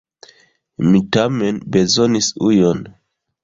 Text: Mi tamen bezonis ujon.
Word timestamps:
Mi 0.87 1.03
tamen 1.17 1.61
bezonis 1.77 2.33
ujon. 2.51 2.87